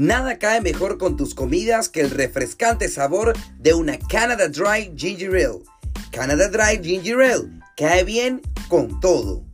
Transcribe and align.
Nada 0.00 0.38
cae 0.38 0.62
mejor 0.62 0.96
con 0.96 1.18
tus 1.18 1.34
comidas 1.34 1.90
que 1.90 2.00
el 2.00 2.08
refrescante 2.08 2.88
sabor 2.88 3.36
de 3.58 3.74
una 3.74 3.98
Canada 3.98 4.48
Dry 4.48 4.94
Ginger 4.96 5.28
Ale. 5.28 5.58
Canada 6.10 6.48
Dry 6.48 6.82
Ginger 6.82 7.20
Ale 7.20 7.50
cae 7.76 8.02
bien 8.04 8.40
con 8.70 8.98
todo. 9.00 9.44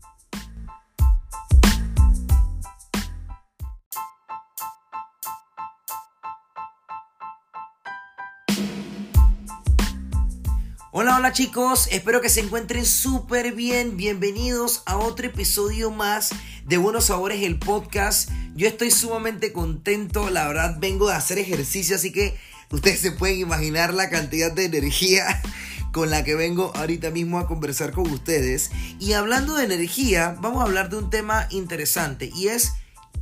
Hola, 10.92 11.16
hola 11.16 11.32
chicos, 11.32 11.88
espero 11.90 12.20
que 12.20 12.28
se 12.28 12.38
encuentren 12.38 12.87
súper 12.87 13.52
bien. 13.52 13.96
Bienvenidos 13.96 14.84
a 14.87 14.96
otro 14.96 15.26
episodio 15.26 15.90
más 15.90 16.30
de 16.65 16.76
Buenos 16.76 17.07
Sabores, 17.07 17.42
el 17.42 17.59
podcast. 17.59 18.30
Yo 18.57 18.66
estoy 18.66 18.90
sumamente 18.90 19.52
contento, 19.52 20.30
la 20.30 20.49
verdad 20.49 20.79
vengo 20.80 21.09
de 21.09 21.15
hacer 21.15 21.38
ejercicio, 21.38 21.95
así 21.95 22.10
que 22.10 22.38
ustedes 22.71 23.01
se 23.01 23.13
pueden 23.13 23.38
imaginar 23.38 23.93
la 23.93 24.09
cantidad 24.09 24.51
de 24.51 24.65
energía 24.65 25.43
con 25.93 26.09
la 26.09 26.24
que 26.24 26.35
vengo 26.35 26.73
ahorita 26.74 27.10
mismo 27.10 27.38
a 27.38 27.46
conversar 27.46 27.93
con 27.93 28.10
ustedes. 28.10 28.71
Y 28.98 29.13
hablando 29.13 29.57
de 29.57 29.65
energía, 29.65 30.38
vamos 30.40 30.63
a 30.63 30.65
hablar 30.65 30.88
de 30.88 30.96
un 30.96 31.10
tema 31.10 31.46
interesante 31.51 32.30
y 32.35 32.48
es 32.48 32.73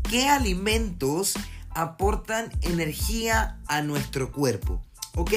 qué 0.09 0.29
alimentos 0.29 1.35
aportan 1.71 2.53
energía 2.63 3.59
a 3.67 3.83
nuestro 3.83 4.31
cuerpo. 4.31 4.81
¿Ok? 5.17 5.33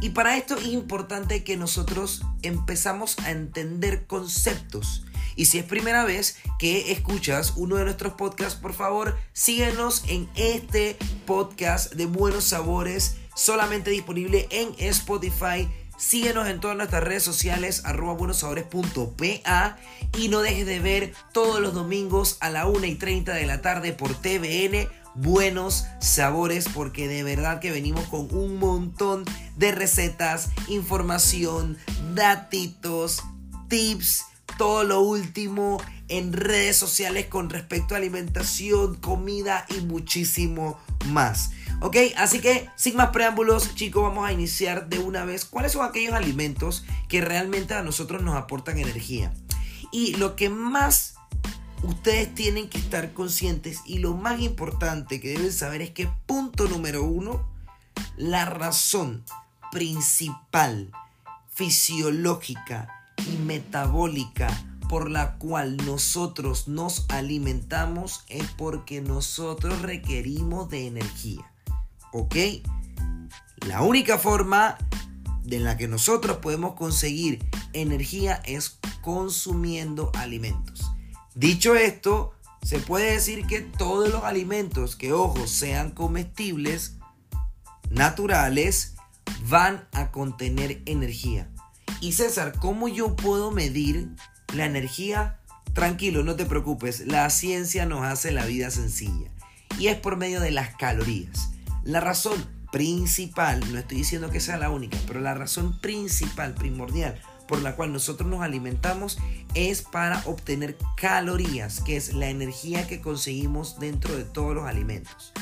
Y 0.00 0.10
para 0.10 0.36
esto 0.36 0.56
es 0.56 0.66
importante 0.66 1.42
que 1.42 1.56
nosotros 1.56 2.22
empezamos 2.42 3.18
a 3.18 3.32
entender 3.32 4.06
conceptos. 4.06 5.04
Y 5.36 5.46
si 5.46 5.58
es 5.58 5.64
primera 5.64 6.04
vez 6.04 6.38
que 6.58 6.92
escuchas 6.92 7.54
uno 7.56 7.76
de 7.76 7.84
nuestros 7.84 8.14
podcasts, 8.14 8.58
por 8.58 8.74
favor, 8.74 9.18
síguenos 9.32 10.04
en 10.08 10.28
este 10.34 10.96
podcast 11.26 11.92
de 11.94 12.06
buenos 12.06 12.44
sabores, 12.44 13.16
solamente 13.34 13.90
disponible 13.90 14.46
en 14.50 14.74
Spotify. 14.78 15.68
Síguenos 15.96 16.48
en 16.48 16.60
todas 16.60 16.76
nuestras 16.76 17.04
redes 17.04 17.22
sociales, 17.22 17.82
arroba 17.84 18.14
buenosabores.pa 18.14 19.76
y 20.18 20.28
no 20.28 20.40
dejes 20.40 20.66
de 20.66 20.80
ver 20.80 21.14
todos 21.32 21.60
los 21.60 21.72
domingos 21.72 22.36
a 22.40 22.50
la 22.50 22.66
1 22.66 22.84
y 22.86 22.94
30 22.96 23.32
de 23.32 23.46
la 23.46 23.62
tarde 23.62 23.92
por 23.92 24.14
TVN 24.14 24.88
buenos 25.14 25.86
sabores 26.00 26.66
porque 26.68 27.08
de 27.08 27.22
verdad 27.22 27.60
que 27.60 27.70
venimos 27.70 28.06
con 28.08 28.28
un 28.34 28.58
montón 28.58 29.24
de 29.56 29.72
recetas, 29.72 30.50
información, 30.68 31.78
datitos, 32.14 33.22
tips, 33.68 34.24
todo 34.56 34.84
lo 34.84 35.00
último 35.00 35.82
en 36.08 36.32
redes 36.32 36.76
sociales 36.76 37.26
con 37.26 37.50
respecto 37.50 37.94
a 37.94 37.98
alimentación, 37.98 38.96
comida 38.96 39.66
y 39.68 39.80
muchísimo 39.80 40.78
más. 41.06 41.52
Ok, 41.80 41.96
así 42.16 42.40
que 42.40 42.68
sin 42.76 42.96
más 42.96 43.10
preámbulos, 43.10 43.74
chicos, 43.74 44.02
vamos 44.02 44.26
a 44.26 44.32
iniciar 44.32 44.88
de 44.88 44.98
una 44.98 45.24
vez. 45.24 45.44
¿Cuáles 45.44 45.72
son 45.72 45.84
aquellos 45.84 46.14
alimentos 46.14 46.84
que 47.08 47.20
realmente 47.20 47.74
a 47.74 47.82
nosotros 47.82 48.22
nos 48.22 48.36
aportan 48.36 48.78
energía? 48.78 49.32
Y 49.90 50.16
lo 50.16 50.36
que 50.36 50.48
más 50.48 51.14
ustedes 51.82 52.34
tienen 52.34 52.68
que 52.68 52.78
estar 52.78 53.12
conscientes 53.12 53.80
y 53.84 53.98
lo 53.98 54.14
más 54.14 54.40
importante 54.40 55.20
que 55.20 55.36
deben 55.36 55.52
saber 55.52 55.82
es 55.82 55.90
que 55.90 56.08
punto 56.26 56.68
número 56.68 57.02
uno, 57.02 57.46
la 58.16 58.44
razón 58.44 59.24
principal, 59.70 60.90
fisiológica 61.52 63.03
y 63.26 63.36
metabólica 63.38 64.48
por 64.88 65.10
la 65.10 65.36
cual 65.38 65.76
nosotros 65.78 66.68
nos 66.68 67.06
alimentamos 67.08 68.24
es 68.28 68.46
porque 68.56 69.00
nosotros 69.00 69.82
requerimos 69.82 70.68
de 70.68 70.86
energía. 70.86 71.50
¿Ok? 72.12 72.36
La 73.66 73.82
única 73.82 74.18
forma 74.18 74.78
de 75.42 75.58
la 75.60 75.76
que 75.76 75.88
nosotros 75.88 76.38
podemos 76.38 76.74
conseguir 76.74 77.44
energía 77.72 78.40
es 78.44 78.78
consumiendo 79.00 80.10
alimentos. 80.14 80.90
Dicho 81.34 81.74
esto, 81.74 82.32
se 82.62 82.78
puede 82.78 83.12
decir 83.12 83.46
que 83.46 83.60
todos 83.60 84.10
los 84.10 84.24
alimentos 84.24 84.96
que, 84.96 85.12
ojo, 85.12 85.46
sean 85.46 85.90
comestibles, 85.90 86.96
naturales, 87.90 88.94
van 89.48 89.86
a 89.92 90.10
contener 90.10 90.82
energía. 90.86 91.50
Y 92.04 92.12
César, 92.12 92.52
¿cómo 92.60 92.88
yo 92.88 93.16
puedo 93.16 93.50
medir 93.50 94.10
la 94.52 94.66
energía? 94.66 95.38
Tranquilo, 95.72 96.22
no 96.22 96.36
te 96.36 96.44
preocupes, 96.44 97.06
la 97.06 97.30
ciencia 97.30 97.86
nos 97.86 98.04
hace 98.04 98.30
la 98.30 98.44
vida 98.44 98.70
sencilla. 98.70 99.30
Y 99.78 99.86
es 99.86 99.96
por 99.96 100.18
medio 100.18 100.38
de 100.40 100.50
las 100.50 100.76
calorías. 100.76 101.48
La 101.82 102.00
razón 102.00 102.46
principal, 102.70 103.64
no 103.72 103.78
estoy 103.78 103.96
diciendo 103.96 104.28
que 104.28 104.40
sea 104.40 104.58
la 104.58 104.68
única, 104.68 104.98
pero 105.06 105.22
la 105.22 105.32
razón 105.32 105.80
principal, 105.80 106.52
primordial, 106.52 107.18
por 107.48 107.62
la 107.62 107.74
cual 107.74 107.90
nosotros 107.94 108.28
nos 108.28 108.42
alimentamos 108.42 109.16
es 109.54 109.80
para 109.80 110.22
obtener 110.26 110.76
calorías, 110.98 111.80
que 111.80 111.96
es 111.96 112.12
la 112.12 112.28
energía 112.28 112.86
que 112.86 113.00
conseguimos 113.00 113.78
dentro 113.78 114.14
de 114.14 114.24
todos 114.24 114.54
los 114.54 114.66
alimentos. 114.66 115.32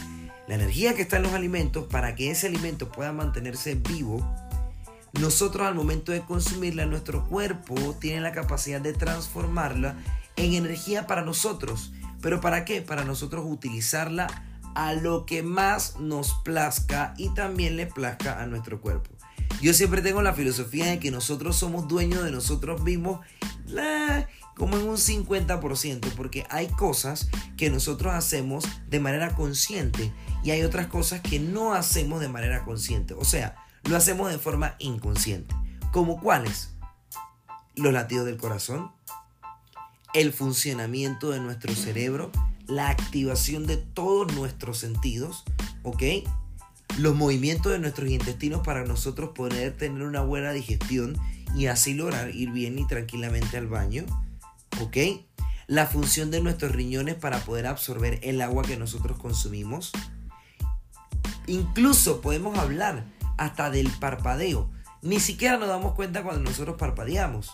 La 0.47 0.55
energía 0.55 0.95
que 0.95 1.03
está 1.03 1.17
en 1.17 1.25
los 1.25 1.33
alimentos, 1.33 1.87
para 1.87 2.15
que 2.15 2.31
ese 2.31 2.47
alimento 2.47 2.93
pueda 2.93 3.13
mantenerse 3.13 3.75
vivo, 3.75 4.37
nosotros 5.21 5.67
al 5.67 5.75
momento 5.75 6.13
de 6.13 6.23
consumirla, 6.23 6.87
nuestro 6.87 7.25
cuerpo 7.27 7.97
tiene 8.01 8.21
la 8.21 8.33
capacidad 8.33 8.81
de 8.81 8.93
transformarla 8.93 9.97
en 10.37 10.55
energía 10.55 11.07
para 11.07 11.23
nosotros. 11.23 11.93
¿Pero 12.21 12.41
para 12.41 12.65
qué? 12.65 12.83
Para 12.83 13.05
nosotros 13.05 13.45
utilizarla 13.47 14.45
a 14.75 14.95
lo 14.95 15.27
que 15.27 15.43
más 15.43 15.97
nos 15.99 16.35
plazca 16.45 17.15
y 17.19 17.29
también 17.35 17.77
le 17.77 17.87
plazca 17.87 18.41
a 18.41 18.47
nuestro 18.47 18.81
cuerpo. 18.81 19.11
Yo 19.61 19.75
siempre 19.75 20.03
tengo 20.03 20.23
la 20.23 20.33
filosofía 20.33 20.87
de 20.87 20.99
que 20.99 21.11
nosotros 21.11 21.57
somos 21.57 21.89
dueños 21.89 22.25
de 22.25 22.31
nosotros 22.31 22.83
mismos 22.83 23.21
como 24.57 24.77
en 24.77 24.89
un 24.89 24.97
50%, 24.97 26.13
porque 26.17 26.47
hay 26.51 26.69
cosas 26.69 27.29
que 27.57 27.71
nosotros 27.71 28.13
hacemos 28.13 28.65
de 28.89 29.01
manera 29.01 29.35
consciente 29.35 30.13
y 30.43 30.51
hay 30.51 30.63
otras 30.63 30.87
cosas 30.89 31.21
que 31.21 31.39
no 31.39 31.75
hacemos 31.75 32.21
de 32.21 32.29
manera 32.29 32.65
consciente. 32.65 33.15
O 33.15 33.25
sea, 33.25 33.57
lo 33.85 33.97
hacemos 33.97 34.31
de 34.31 34.39
forma 34.39 34.77
inconsciente. 34.79 35.55
¿Como 35.93 36.21
cuáles? 36.21 36.71
Los 37.75 37.93
latidos 37.93 38.27
del 38.27 38.37
corazón, 38.37 38.93
el 40.15 40.33
funcionamiento 40.33 41.31
de 41.31 41.41
nuestro 41.41 41.75
cerebro, 41.75 42.31
la 42.67 42.91
activación 42.91 43.67
de 43.67 43.77
todos 43.77 44.33
nuestros 44.35 44.79
sentidos, 44.79 45.45
¿ok? 45.83 46.03
los 46.99 47.15
movimientos 47.15 47.73
de 47.73 47.79
nuestros 47.79 48.11
intestinos 48.11 48.61
para 48.63 48.85
nosotros 48.85 49.31
poder 49.31 49.77
tener 49.77 50.03
una 50.03 50.21
buena 50.21 50.53
digestión 50.53 51.17
y 51.55 51.67
así 51.67 51.95
lograr 51.95 52.35
ir 52.35 52.51
bien 52.51 52.79
y 52.79 52.87
tranquilamente 52.87 53.57
al 53.57 53.67
baño. 53.67 54.05
¿Ok? 54.81 54.97
La 55.67 55.87
función 55.87 56.31
de 56.31 56.41
nuestros 56.41 56.73
riñones 56.73 57.15
para 57.15 57.39
poder 57.39 57.67
absorber 57.67 58.21
el 58.23 58.41
agua 58.41 58.65
que 58.65 58.77
nosotros 58.77 59.19
consumimos. 59.19 59.93
Incluso 61.47 62.21
podemos 62.21 62.59
hablar 62.59 63.05
hasta 63.39 63.71
del 63.71 63.91
parpadeo. 63.91 64.71
Ni 65.03 65.21
siquiera 65.21 65.59
nos 65.59 65.69
damos 65.69 65.95
cuenta 65.95 66.23
cuando 66.23 66.43
nosotros 66.43 66.77
parpadeamos. 66.79 67.53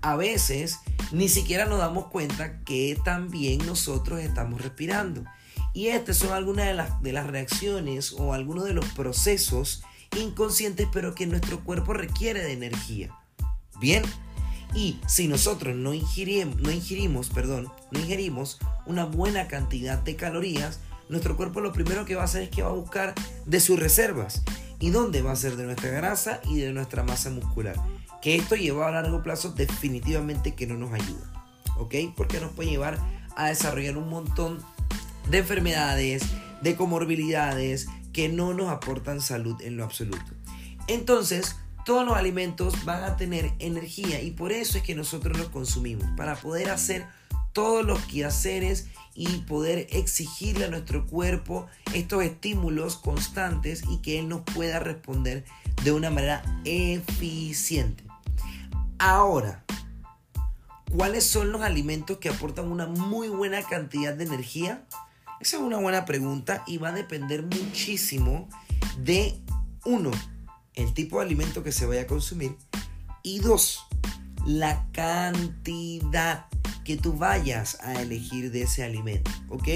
A 0.00 0.16
veces 0.16 0.80
ni 1.12 1.28
siquiera 1.28 1.64
nos 1.64 1.78
damos 1.78 2.06
cuenta 2.06 2.60
que 2.60 2.98
también 3.04 3.64
nosotros 3.66 4.20
estamos 4.20 4.60
respirando. 4.60 5.24
Y 5.72 5.88
estas 5.88 6.18
son 6.18 6.32
algunas 6.32 6.66
de 6.66 6.74
las, 6.74 7.02
de 7.02 7.12
las 7.12 7.26
reacciones 7.26 8.12
o 8.12 8.32
algunos 8.32 8.64
de 8.64 8.74
los 8.74 8.84
procesos 8.92 9.82
inconscientes, 10.16 10.88
pero 10.92 11.14
que 11.14 11.26
nuestro 11.26 11.64
cuerpo 11.64 11.94
requiere 11.94 12.42
de 12.42 12.52
energía. 12.52 13.10
Bien, 13.80 14.02
y 14.74 14.98
si 15.06 15.28
nosotros 15.28 15.74
no 15.74 15.90
no 15.90 15.94
ingerimos, 15.94 17.30
perdón, 17.30 17.72
no 17.90 18.00
ingerimos 18.00 18.58
una 18.86 19.04
buena 19.04 19.46
cantidad 19.46 19.98
de 19.98 20.16
calorías, 20.16 20.80
nuestro 21.08 21.36
cuerpo 21.36 21.60
lo 21.60 21.72
primero 21.72 22.04
que 22.04 22.16
va 22.16 22.22
a 22.22 22.26
hacer 22.26 22.42
es 22.42 22.50
que 22.50 22.62
va 22.62 22.70
a 22.70 22.74
buscar 22.74 23.14
de 23.46 23.60
sus 23.60 23.78
reservas. 23.78 24.42
¿Y 24.80 24.90
dónde 24.90 25.22
va 25.22 25.32
a 25.32 25.36
ser? 25.36 25.56
De 25.56 25.64
nuestra 25.64 25.90
grasa 25.90 26.40
y 26.44 26.58
de 26.58 26.72
nuestra 26.72 27.02
masa 27.02 27.30
muscular. 27.30 27.76
Que 28.20 28.36
esto 28.36 28.56
lleva 28.56 28.88
a 28.88 28.90
largo 28.90 29.22
plazo 29.22 29.52
definitivamente 29.52 30.54
que 30.54 30.66
no 30.66 30.74
nos 30.74 30.92
ayuda. 30.92 31.32
¿Ok? 31.76 31.94
Porque 32.16 32.40
nos 32.40 32.52
puede 32.52 32.70
llevar 32.70 32.98
a 33.36 33.48
desarrollar 33.48 33.96
un 33.96 34.08
montón 34.08 34.60
de 35.30 35.38
enfermedades, 35.38 36.24
de 36.62 36.76
comorbilidades 36.76 37.88
que 38.12 38.28
no 38.28 38.54
nos 38.54 38.70
aportan 38.70 39.20
salud 39.20 39.60
en 39.62 39.76
lo 39.76 39.84
absoluto. 39.84 40.32
Entonces, 40.86 41.56
todos 41.84 42.06
los 42.06 42.16
alimentos 42.16 42.84
van 42.84 43.04
a 43.04 43.16
tener 43.16 43.52
energía 43.58 44.22
y 44.22 44.30
por 44.30 44.52
eso 44.52 44.78
es 44.78 44.84
que 44.84 44.94
nosotros 44.94 45.36
los 45.36 45.48
consumimos, 45.48 46.06
para 46.16 46.36
poder 46.36 46.70
hacer 46.70 47.06
todos 47.54 47.86
los 47.86 47.98
quehaceres 48.04 48.88
y 49.14 49.28
poder 49.38 49.86
exigirle 49.90 50.66
a 50.66 50.68
nuestro 50.68 51.06
cuerpo 51.06 51.66
estos 51.94 52.22
estímulos 52.22 52.96
constantes 52.96 53.84
y 53.88 53.98
que 53.98 54.18
él 54.18 54.28
nos 54.28 54.42
pueda 54.42 54.80
responder 54.80 55.44
de 55.82 55.92
una 55.92 56.10
manera 56.10 56.42
eficiente. 56.64 58.04
Ahora, 58.98 59.64
¿cuáles 60.94 61.24
son 61.24 61.52
los 61.52 61.62
alimentos 61.62 62.18
que 62.18 62.28
aportan 62.28 62.70
una 62.70 62.86
muy 62.86 63.28
buena 63.28 63.62
cantidad 63.62 64.14
de 64.14 64.24
energía? 64.24 64.84
Esa 65.40 65.56
es 65.56 65.62
una 65.62 65.78
buena 65.78 66.04
pregunta 66.04 66.64
y 66.66 66.78
va 66.78 66.88
a 66.88 66.92
depender 66.92 67.44
muchísimo 67.44 68.48
de 68.98 69.40
uno, 69.84 70.10
el 70.74 70.92
tipo 70.92 71.18
de 71.18 71.26
alimento 71.26 71.62
que 71.62 71.72
se 71.72 71.86
vaya 71.86 72.02
a 72.02 72.06
consumir 72.06 72.56
y 73.22 73.38
dos, 73.38 73.86
la 74.44 74.86
cantidad 74.92 76.46
que 76.84 76.96
tú 76.96 77.14
vayas 77.14 77.78
a 77.80 78.00
elegir 78.00 78.50
de 78.50 78.62
ese 78.62 78.84
alimento, 78.84 79.30
¿ok? 79.48 79.68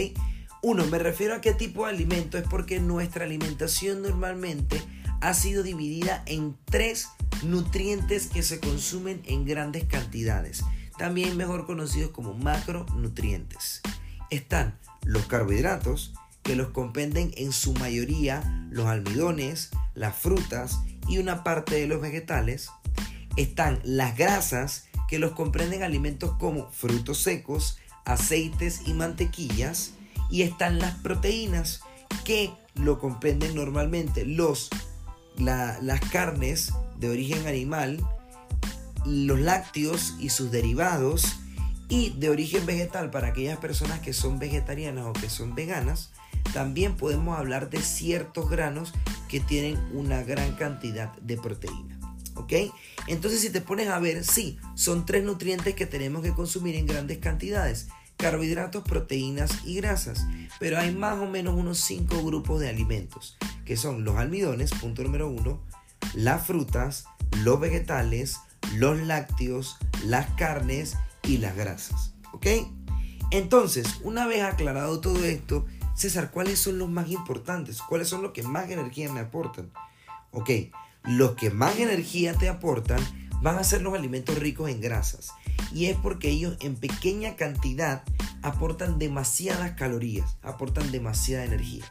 Uno, 0.62 0.87
me 0.87 0.99
refiero 0.99 1.34
a 1.34 1.40
qué 1.40 1.52
tipo 1.52 1.84
de 1.84 1.90
alimento 1.90 2.37
es 2.37 2.44
porque 2.44 2.81
nuestra 2.81 3.25
alimentación 3.25 4.02
normalmente 4.02 4.81
ha 5.20 5.34
sido 5.34 5.62
dividida 5.62 6.22
en 6.26 6.56
tres 6.64 7.08
nutrientes 7.43 8.26
que 8.26 8.43
se 8.43 8.60
consumen 8.60 9.22
en 9.25 9.44
grandes 9.44 9.84
cantidades, 9.84 10.64
también 10.96 11.37
mejor 11.37 11.66
conocidos 11.66 12.10
como 12.10 12.34
macronutrientes. 12.34 13.82
Están 14.31 14.78
los 15.04 15.26
carbohidratos, 15.26 16.12
que 16.49 16.56
los 16.56 16.69
comprenden 16.69 17.32
en 17.37 17.52
su 17.52 17.75
mayoría 17.75 18.66
los 18.70 18.87
almidones, 18.87 19.70
las 19.94 20.16
frutas 20.16 20.81
y 21.06 21.19
una 21.19 21.44
parte 21.44 21.75
de 21.75 21.87
los 21.87 22.00
vegetales. 22.00 22.70
Están 23.37 23.81
las 23.84 24.16
grasas, 24.16 24.88
que 25.08 25.19
los 25.19 25.32
comprenden 25.32 25.82
alimentos 25.82 26.32
como 26.38 26.70
frutos 26.70 27.19
secos, 27.19 27.78
aceites 28.05 28.82
y 28.87 28.93
mantequillas. 28.93 29.94
Y 30.31 30.43
están 30.43 30.78
las 30.78 30.94
proteínas, 30.96 31.81
que 32.25 32.52
lo 32.75 32.99
comprenden 32.99 33.55
normalmente 33.55 34.25
los, 34.26 34.69
las 35.37 36.00
carnes 36.12 36.72
de 36.99 37.08
origen 37.08 37.46
animal, 37.46 38.06
los 39.06 39.40
lácteos 39.40 40.14
y 40.19 40.28
sus 40.28 40.50
derivados, 40.50 41.38
y 41.88 42.11
de 42.11 42.28
origen 42.28 42.66
vegetal 42.66 43.11
para 43.11 43.28
aquellas 43.28 43.58
personas 43.58 44.00
que 44.00 44.12
son 44.12 44.38
vegetarianas 44.38 45.06
o 45.06 45.14
que 45.14 45.31
son 45.31 45.54
veganas, 45.54 46.11
también 46.52 46.96
podemos 46.96 47.38
hablar 47.38 47.70
de 47.70 47.81
ciertos 47.81 48.50
granos 48.50 48.93
que 49.28 49.40
tienen 49.40 49.78
una 49.94 50.22
gran 50.22 50.52
cantidad 50.54 51.12
de 51.19 51.37
proteína. 51.37 51.98
¿Ok? 52.38 52.52
Entonces 53.06 53.40
si 53.40 53.50
te 53.50 53.61
pones 53.61 53.88
a 53.88 53.99
ver, 53.99 54.25
sí, 54.25 54.58
son 54.75 55.05
tres 55.05 55.25
nutrientes 55.25 55.75
que 55.75 55.87
tenemos 55.87 56.23
que 56.23 56.32
consumir 56.32 56.76
en 56.76 56.87
grandes 56.87 57.19
cantidades. 57.19 57.88
Carbohidratos, 58.17 58.85
proteínas 58.85 59.64
y 59.64 59.76
grasas. 59.76 60.26
Pero 60.58 60.79
hay 60.79 60.94
más 60.94 61.19
o 61.19 61.26
menos 61.26 61.55
unos 61.55 61.79
cinco 61.79 62.23
grupos 62.23 62.61
de 62.61 62.69
alimentos, 62.69 63.37
que 63.64 63.76
son 63.76 64.05
los 64.05 64.17
almidones, 64.17 64.73
punto 64.73 65.02
número 65.02 65.29
uno, 65.29 65.61
las 66.14 66.46
frutas, 66.46 67.05
los 67.43 67.61
vegetales, 67.61 68.38
los 68.76 68.99
lácteos, 68.99 69.76
las 70.05 70.31
carnes 70.35 70.96
y 71.23 71.38
las 71.38 71.56
grasas. 71.56 72.14
¿Ok? 72.32 72.46
Entonces, 73.31 74.00
una 74.02 74.26
vez 74.26 74.43
aclarado 74.43 75.00
todo 75.00 75.25
esto, 75.25 75.67
César, 75.94 76.31
¿cuáles 76.31 76.61
son 76.61 76.79
los 76.79 76.88
más 76.88 77.08
importantes? 77.08 77.82
¿Cuáles 77.82 78.08
son 78.08 78.23
los 78.23 78.32
que 78.32 78.43
más 78.43 78.70
energía 78.70 79.12
me 79.12 79.20
aportan? 79.20 79.70
Ok, 80.31 80.50
los 81.05 81.33
que 81.33 81.50
más 81.50 81.79
energía 81.79 82.35
te 82.35 82.49
aportan 82.49 83.00
van 83.41 83.59
a 83.59 83.65
ser 83.65 83.83
los 83.83 83.95
alimentos 83.95 84.39
ricos 84.39 84.71
en 84.71 84.81
grasas. 84.81 85.33
Y 85.73 85.87
es 85.87 85.97
porque 85.97 86.31
ellos 86.31 86.56
en 86.61 86.77
pequeña 86.77 87.37
cantidad 87.37 88.03
aportan 88.43 88.99
demasiadas 88.99 89.73
calorías, 89.73 90.37
aportan 90.43 90.91
demasiada 90.91 91.45
energía. 91.45 91.85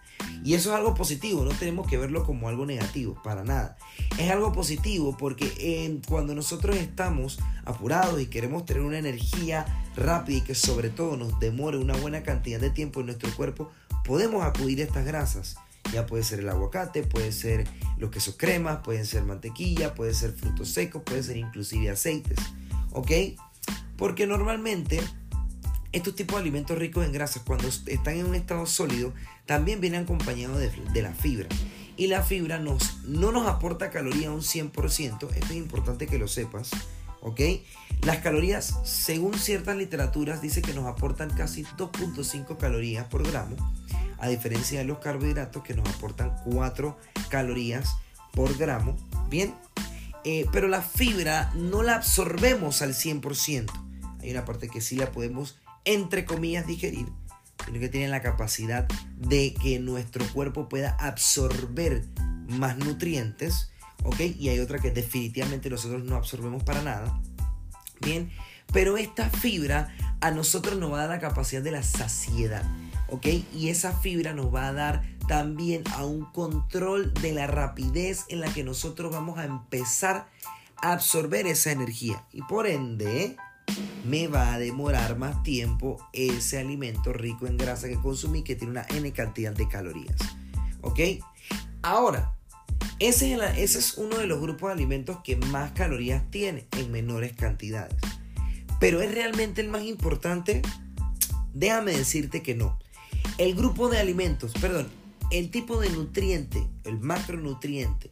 Y 0.44 0.54
eso 0.54 0.70
es 0.70 0.78
algo 0.78 0.94
positivo, 0.94 1.44
no 1.44 1.52
tenemos 1.52 1.88
que 1.88 1.98
verlo 1.98 2.24
como 2.24 2.48
algo 2.48 2.66
negativo, 2.66 3.20
para 3.24 3.44
nada. 3.44 3.78
Es 4.18 4.32
algo 4.32 4.54
positivo 4.54 5.18
porque 5.18 6.00
cuando 6.08 6.36
nosotros 6.36 6.78
estamos 6.78 7.40
apurados 7.66 8.22
y 8.22 8.28
queremos 8.28 8.66
tener 8.66 8.84
una 8.84 9.00
energía 9.00 9.66
rápida 9.96 10.38
y 10.38 10.42
que 10.42 10.56
sobre 10.56 10.90
todo 10.90 11.18
nos 11.18 11.40
demore 11.40 11.78
una 11.78 11.96
buena 11.98 12.24
cantidad 12.24 12.60
de 12.60 12.70
tiempo 12.70 13.02
en 13.02 13.08
nuestro 13.08 13.30
cuerpo, 13.36 13.72
podemos 14.06 14.44
acudir 14.44 14.82
a 14.82 14.84
estas 14.86 15.06
grasas. 15.06 15.58
Ya 15.94 16.06
puede 16.06 16.24
ser 16.24 16.40
el 16.40 16.50
aguacate, 16.50 17.04
puede 17.04 17.32
ser 17.32 17.68
los 17.98 18.12
quesos 18.12 18.36
cremas, 18.38 18.80
pueden 18.84 19.06
ser 19.06 19.24
mantequilla, 19.24 19.96
puede 19.96 20.14
ser 20.14 20.32
frutos 20.34 20.70
secos, 20.70 21.04
puede 21.04 21.24
ser 21.24 21.38
inclusive 21.38 21.90
aceites. 21.90 22.38
¿Ok? 22.92 23.12
Porque 23.98 24.28
normalmente 24.28 25.00
estos 25.92 26.16
tipos 26.16 26.36
de 26.36 26.42
alimentos 26.42 26.78
ricos 26.78 27.06
en 27.06 27.12
grasas, 27.12 27.44
cuando 27.46 27.68
están 27.68 28.18
en 28.18 28.26
un 28.26 28.36
estado 28.36 28.66
sólido, 28.66 29.14
también 29.46 29.82
vienen 29.82 30.04
acompañados 30.04 30.60
de, 30.60 31.02
la 31.02 31.14
fibra. 31.14 31.48
Y 31.96 32.08
la 32.08 32.22
fibra 32.22 32.60
nos, 32.60 33.04
no 33.06 33.32
nos 33.32 33.48
aporta 33.48 33.90
caloría 33.90 34.32
un 34.32 34.42
100%, 34.42 35.14
esto 35.14 35.30
es 35.32 35.52
importante 35.52 36.06
que 36.06 36.20
lo 36.20 36.28
sepas. 36.28 36.72
¿Ok? 37.22 37.42
Las 38.04 38.18
calorías, 38.18 38.76
según 38.84 39.34
ciertas 39.40 39.76
literaturas, 39.76 40.42
dice 40.42 40.62
que 40.62 40.74
nos 40.74 40.86
aportan 40.86 41.32
casi 41.32 41.64
2.5 41.64 42.58
calorías 42.58 43.08
por 43.08 43.28
gramo 43.28 43.56
a 44.20 44.28
diferencia 44.28 44.80
de 44.80 44.86
los 44.86 45.00
carbohidratos 45.00 45.64
que 45.64 45.74
nos 45.74 45.88
aportan 45.90 46.36
4 46.46 46.98
calorías 47.30 47.96
por 48.34 48.58
gramo. 48.58 48.96
Bien, 49.30 49.54
eh, 50.24 50.46
pero 50.52 50.68
la 50.68 50.82
fibra 50.82 51.52
no 51.56 51.84
la 51.84 51.96
absorbemos 51.96 52.82
al 52.82 52.94
100%. 52.94 53.72
Hay 54.22 54.32
una 54.32 54.46
parte 54.46 54.70
que 54.70 54.82
sí 54.82 54.96
la 54.96 55.12
podemos, 55.12 55.60
entre 55.86 56.26
comillas, 56.26 56.68
digerir, 56.68 57.08
sino 57.66 57.80
que 57.80 57.90
tiene 57.90 58.08
la 58.08 58.22
capacidad 58.22 58.88
de 59.18 59.54
que 59.54 59.80
nuestro 59.80 60.26
cuerpo 60.34 60.68
pueda 60.68 60.92
absorber 61.00 62.04
más 62.48 62.78
nutrientes, 62.78 63.72
¿ok? 64.04 64.20
Y 64.38 64.50
hay 64.50 64.60
otra 64.60 64.80
que 64.80 64.92
definitivamente 64.92 65.70
nosotros 65.70 66.04
no 66.04 66.16
absorbemos 66.16 66.64
para 66.64 66.82
nada. 66.82 67.22
Bien, 68.02 68.32
pero 68.74 68.98
esta 68.98 69.30
fibra 69.30 69.96
a 70.22 70.32
nosotros 70.32 70.78
nos 70.78 70.92
va 70.92 70.98
a 70.98 71.08
dar 71.08 71.10
la 71.10 71.20
capacidad 71.20 71.62
de 71.62 71.72
la 71.72 71.84
saciedad. 71.84 72.64
¿Ok? 73.10 73.28
Y 73.54 73.70
esa 73.70 73.94
fibra 73.94 74.34
nos 74.34 74.54
va 74.54 74.68
a 74.68 74.74
dar 74.74 75.04
también 75.28 75.84
a 75.94 76.06
un 76.06 76.26
control 76.26 77.14
de 77.16 77.34
la 77.34 77.48
rapidez 77.48 78.26
en 78.30 78.40
la 78.40 78.54
que 78.54 78.64
nosotros 78.64 79.12
vamos 79.12 79.38
a 79.38 79.46
empezar 79.46 80.28
a 80.78 80.94
absorber 80.94 81.48
esa 81.48 81.72
energía. 81.72 82.26
Y 82.32 82.42
por 82.44 82.68
ende, 82.68 83.36
me 84.06 84.28
va 84.28 84.54
a 84.54 84.60
demorar 84.60 85.18
más 85.18 85.44
tiempo 85.44 85.98
ese 86.14 86.60
alimento 86.60 87.14
rico 87.14 87.48
en 87.48 87.58
grasa 87.58 87.90
que 87.90 88.00
consumí 88.00 88.44
que 88.44 88.56
tiene 88.56 88.72
una 88.72 88.86
N 88.90 89.12
cantidad 89.12 89.54
de 89.54 89.68
calorías. 89.68 90.18
¿Ok? 90.82 91.00
Ahora, 91.82 92.34
ese 93.00 93.34
es, 93.34 93.42
ese 93.58 93.80
es 93.80 93.98
uno 93.98 94.18
de 94.18 94.28
los 94.28 94.40
grupos 94.40 94.70
de 94.70 94.74
alimentos 94.74 95.18
que 95.24 95.36
más 95.36 95.72
calorías 95.72 96.24
tiene 96.32 96.68
en 96.78 96.92
menores 96.92 97.34
cantidades. 97.34 97.98
Pero 98.80 99.02
es 99.02 99.14
realmente 99.14 99.62
el 99.62 99.70
más 99.70 99.84
importante. 99.84 100.62
Déjame 101.54 101.92
decirte 101.92 102.42
que 102.42 102.56
no. 102.56 102.80
El 103.38 103.56
grupo 103.56 103.90
de 103.90 104.00
alimentos, 104.00 104.54
perdón, 104.60 104.88
el 105.30 105.52
tipo 105.52 105.80
de 105.80 105.90
nutriente, 105.90 106.68
el 106.84 107.00
macronutriente 107.00 108.12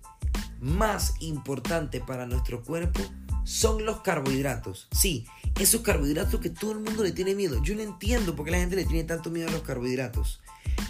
más 0.60 1.16
importante 1.20 2.00
para 2.00 2.26
nuestro 2.26 2.64
cuerpo 2.64 3.02
son 3.44 3.86
los 3.86 4.02
carbohidratos. 4.02 4.88
Sí, 4.92 5.26
esos 5.60 5.82
carbohidratos 5.82 6.42
que 6.42 6.50
todo 6.50 6.74
el 6.74 6.80
mundo 6.80 7.04
le 7.04 7.12
tiene 7.12 7.36
miedo. 7.36 7.62
Yo 7.64 7.76
no 7.76 7.82
entiendo 7.82 8.36
por 8.36 8.46
qué 8.46 8.52
la 8.52 8.60
gente 8.60 8.76
le 8.76 8.86
tiene 8.86 9.04
tanto 9.04 9.30
miedo 9.30 9.48
a 9.48 9.52
los 9.52 9.62
carbohidratos. 9.62 10.42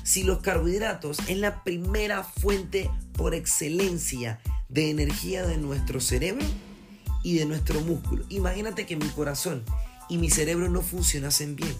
Si 0.03 0.23
los 0.23 0.39
carbohidratos 0.39 1.19
es 1.27 1.37
la 1.37 1.63
primera 1.63 2.23
fuente 2.23 2.89
por 3.13 3.35
excelencia 3.35 4.39
de 4.69 4.89
energía 4.89 5.45
de 5.45 5.57
nuestro 5.57 5.99
cerebro 5.99 6.45
y 7.23 7.37
de 7.37 7.45
nuestro 7.45 7.81
músculo. 7.81 8.25
Imagínate 8.29 8.85
que 8.85 8.95
mi 8.95 9.07
corazón 9.09 9.63
y 10.09 10.17
mi 10.17 10.29
cerebro 10.29 10.69
no 10.69 10.81
funcionasen 10.81 11.55
bien 11.55 11.75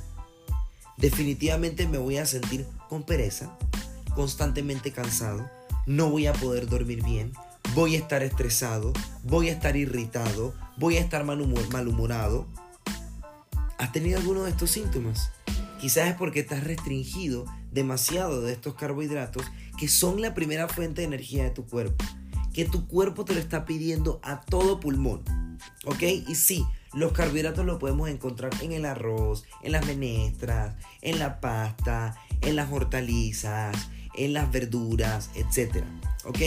definitivamente 0.98 1.88
me 1.88 1.98
voy 1.98 2.18
a 2.18 2.26
sentir 2.26 2.66
con 2.90 3.04
pereza, 3.04 3.58
constantemente 4.16 4.92
cansado, 4.92 5.50
no 5.86 6.10
voy 6.10 6.28
a 6.28 6.34
poder 6.34 6.68
dormir 6.68 7.04
bien, 7.04 7.34
voy 7.74 7.96
a 7.96 8.00
estar 8.00 8.24
estresado, 8.24 8.94
voy 9.24 9.50
a 9.50 9.54
estar 9.54 9.76
irritado, 9.76 10.54
voy 10.78 10.98
a 10.98 11.02
estar 11.02 11.24
malhumorado. 11.24 12.48
¿Has 13.78 13.92
tenido 13.92 14.20
alguno 14.20 14.44
de 14.44 14.52
estos 14.52 14.72
síntomas? 14.72 15.32
Quizás 15.80 16.10
es 16.10 16.16
porque 16.16 16.40
estás 16.40 16.64
restringido 16.64 17.46
demasiado 17.72 18.42
de 18.42 18.54
estos 18.54 18.76
carbohidratos 18.76 19.46
que 19.78 19.88
son 19.88 20.22
la 20.22 20.34
primera 20.34 20.68
fuente 20.68 21.02
de 21.02 21.08
energía 21.08 21.44
de 21.44 21.50
tu 21.50 21.66
cuerpo. 21.66 22.04
Que 22.54 22.66
tu 22.66 22.88
cuerpo 22.88 23.26
te 23.26 23.34
lo 23.34 23.40
está 23.40 23.66
pidiendo 23.66 24.20
a 24.24 24.42
todo 24.42 24.80
pulmón. 24.80 25.24
¿Ok? 25.86 26.04
Y 26.28 26.36
sí, 26.36 26.66
los 26.96 27.12
carbohidratos 27.12 27.66
los 27.66 27.78
podemos 27.78 28.10
encontrar 28.10 28.52
en 28.62 28.72
el 28.72 28.86
arroz, 28.86 29.44
en 29.62 29.74
las 29.74 29.86
menestras, 29.86 30.76
en 31.02 31.20
la 31.20 31.42
pasta, 31.42 32.18
en 32.42 32.56
las 32.56 32.72
hortalizas, 32.72 33.90
en 34.16 34.34
las 34.34 34.52
verduras, 34.52 35.30
etc. 35.36 35.84
¿Ok? 36.24 36.40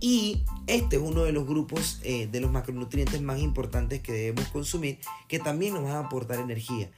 Y 0.00 0.42
este 0.66 0.96
es 0.96 1.02
uno 1.02 1.24
de 1.24 1.32
los 1.32 1.46
grupos 1.46 2.00
eh, 2.02 2.26
de 2.30 2.40
los 2.40 2.50
macronutrientes 2.50 3.20
más 3.20 3.38
importantes 3.40 4.00
que 4.00 4.12
debemos 4.12 4.48
consumir, 4.48 4.98
que 5.28 5.38
también 5.38 5.74
nos 5.74 5.84
van 5.84 5.92
a 5.92 6.00
aportar 6.00 6.38
energía. 6.38 6.90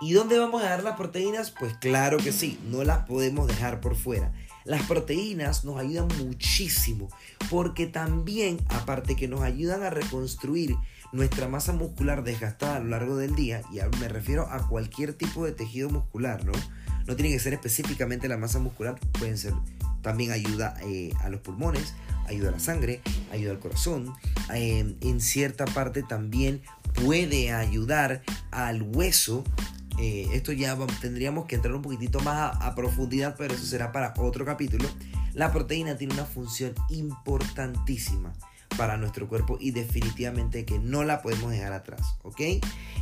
¿Y 0.00 0.12
dónde 0.12 0.38
vamos 0.38 0.62
a 0.62 0.68
dar 0.68 0.82
las 0.82 0.96
proteínas? 0.96 1.50
Pues 1.50 1.74
claro 1.78 2.18
que 2.18 2.32
sí, 2.32 2.58
no 2.70 2.84
las 2.84 3.06
podemos 3.06 3.46
dejar 3.48 3.80
por 3.80 3.96
fuera. 3.96 4.32
Las 4.66 4.82
proteínas 4.82 5.64
nos 5.64 5.78
ayudan 5.78 6.08
muchísimo 6.18 7.08
porque 7.48 7.86
también, 7.86 8.58
aparte 8.68 9.14
que 9.14 9.28
nos 9.28 9.42
ayudan 9.42 9.82
a 9.84 9.90
reconstruir 9.90 10.76
nuestra 11.12 11.48
masa 11.48 11.72
muscular 11.72 12.24
desgastada 12.24 12.76
a 12.76 12.80
lo 12.80 12.88
largo 12.88 13.16
del 13.16 13.36
día, 13.36 13.62
y 13.72 13.78
me 13.98 14.08
refiero 14.08 14.48
a 14.50 14.68
cualquier 14.68 15.14
tipo 15.14 15.44
de 15.44 15.52
tejido 15.52 15.88
muscular, 15.88 16.44
¿no? 16.44 16.52
No 17.06 17.14
tiene 17.14 17.30
que 17.30 17.38
ser 17.38 17.54
específicamente 17.54 18.26
la 18.26 18.36
masa 18.36 18.58
muscular, 18.58 18.98
pueden 19.18 19.38
ser, 19.38 19.54
también 20.02 20.32
ayuda 20.32 20.76
eh, 20.82 21.12
a 21.20 21.28
los 21.28 21.40
pulmones, 21.40 21.94
ayuda 22.26 22.48
a 22.48 22.52
la 22.52 22.60
sangre, 22.60 23.00
ayuda 23.32 23.52
al 23.52 23.60
corazón, 23.60 24.12
eh, 24.52 24.96
en 25.00 25.20
cierta 25.20 25.64
parte 25.66 26.02
también 26.02 26.62
puede 27.04 27.52
ayudar 27.52 28.22
al 28.50 28.82
hueso. 28.82 29.44
Eh, 29.98 30.28
esto 30.32 30.52
ya 30.52 30.76
tendríamos 31.00 31.46
que 31.46 31.56
entrar 31.56 31.74
un 31.74 31.82
poquitito 31.82 32.20
más 32.20 32.56
a, 32.60 32.74
profundidad, 32.74 33.34
pero 33.36 33.54
eso 33.54 33.64
será 33.64 33.92
para 33.92 34.12
otro 34.18 34.44
capítulo. 34.44 34.88
La 35.32 35.52
proteína 35.52 35.96
tiene 35.96 36.14
una 36.14 36.24
función 36.24 36.74
importantísima 36.90 38.34
para 38.76 38.96
nuestro 38.96 39.28
cuerpo 39.28 39.56
y 39.58 39.70
definitivamente 39.70 40.64
que 40.64 40.78
no 40.78 41.04
la 41.04 41.22
podemos 41.22 41.50
dejar 41.50 41.72
atrás, 41.72 42.16
¿ok? 42.22 42.40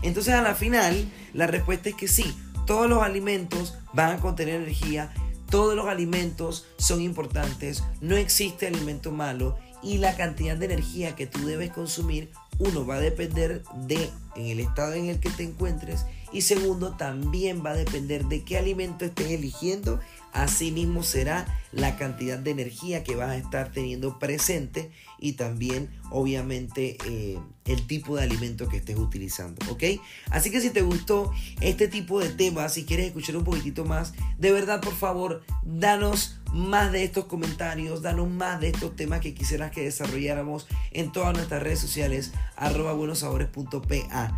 Entonces 0.02 0.34
a 0.34 0.42
la 0.42 0.54
final 0.54 1.10
la 1.32 1.46
respuesta 1.46 1.88
es 1.88 1.96
que 1.96 2.06
sí, 2.06 2.36
todos 2.66 2.88
los 2.88 3.02
alimentos 3.02 3.76
van 3.92 4.16
a 4.16 4.20
contener 4.20 4.56
energía, 4.56 5.12
todos 5.50 5.74
los 5.74 5.86
alimentos 5.86 6.66
son 6.76 7.00
importantes, 7.00 7.82
no 8.00 8.16
existe 8.16 8.66
alimento 8.66 9.10
malo 9.10 9.56
y 9.82 9.98
la 9.98 10.16
cantidad 10.16 10.56
de 10.56 10.66
energía 10.66 11.14
que 11.14 11.26
tú 11.26 11.46
debes 11.46 11.70
consumir, 11.70 12.30
uno 12.58 12.86
va 12.86 12.96
a 12.96 13.00
depender 13.00 13.62
de 13.86 14.10
en 14.36 14.46
el 14.46 14.60
estado 14.60 14.94
en 14.94 15.06
el 15.06 15.20
que 15.20 15.30
te 15.30 15.42
encuentres 15.42 16.06
y 16.34 16.42
segundo 16.42 16.96
también 16.96 17.64
va 17.64 17.70
a 17.70 17.76
depender 17.76 18.26
de 18.26 18.42
qué 18.42 18.58
alimento 18.58 19.06
estés 19.06 19.30
eligiendo 19.30 20.00
Asimismo 20.34 21.04
será 21.04 21.46
la 21.70 21.96
cantidad 21.96 22.36
de 22.36 22.50
energía 22.50 23.04
que 23.04 23.14
vas 23.14 23.30
a 23.30 23.36
estar 23.36 23.70
teniendo 23.70 24.18
presente 24.18 24.90
y 25.20 25.34
también 25.34 25.88
obviamente 26.10 26.98
eh, 27.06 27.38
el 27.66 27.86
tipo 27.86 28.16
de 28.16 28.24
alimento 28.24 28.68
que 28.68 28.78
estés 28.78 28.98
utilizando. 28.98 29.64
Así 30.30 30.50
que 30.50 30.60
si 30.60 30.70
te 30.70 30.82
gustó 30.82 31.30
este 31.60 31.86
tipo 31.86 32.18
de 32.18 32.30
temas, 32.30 32.74
si 32.74 32.84
quieres 32.84 33.06
escuchar 33.06 33.36
un 33.36 33.44
poquitito 33.44 33.84
más, 33.84 34.12
de 34.36 34.50
verdad 34.50 34.80
por 34.80 34.96
favor, 34.96 35.44
danos 35.62 36.40
más 36.52 36.90
de 36.90 37.04
estos 37.04 37.26
comentarios, 37.26 38.02
danos 38.02 38.28
más 38.28 38.60
de 38.60 38.70
estos 38.70 38.96
temas 38.96 39.20
que 39.20 39.34
quisieras 39.34 39.70
que 39.70 39.84
desarrolláramos 39.84 40.66
en 40.90 41.12
todas 41.12 41.32
nuestras 41.32 41.62
redes 41.62 41.78
sociales, 41.78 42.32
arroba 42.56 42.92
buenosabores.pa. 42.92 44.36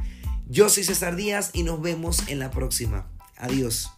Yo 0.49 0.69
soy 0.69 0.85
César 0.85 1.17
Díaz 1.17 1.51
y 1.55 1.65
nos 1.65 1.81
vemos 1.83 2.29
en 2.29 2.39
la 2.39 2.53
próxima. 2.53 3.11
Adiós. 3.37 3.96